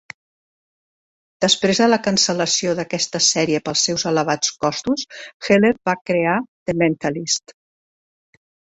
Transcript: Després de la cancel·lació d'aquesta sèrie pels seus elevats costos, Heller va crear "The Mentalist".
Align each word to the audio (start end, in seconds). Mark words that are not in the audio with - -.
Després 1.45 1.81
de 1.83 1.89
la 1.89 1.99
cancel·lació 2.07 2.73
d'aquesta 2.81 3.23
sèrie 3.27 3.61
pels 3.69 3.85
seus 3.91 4.09
elevats 4.15 4.57
costos, 4.67 5.07
Heller 5.45 5.75
va 5.91 5.99
crear 6.11 6.37
"The 6.43 6.79
Mentalist". 6.85 7.59